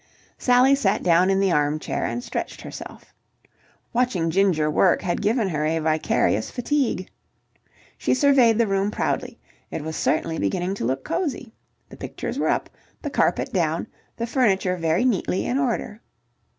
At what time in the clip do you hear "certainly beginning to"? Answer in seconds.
9.95-10.85